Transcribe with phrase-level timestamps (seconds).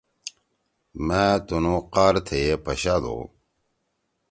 [1.05, 3.17] مأ تُنُو قآر تھیئے پشادو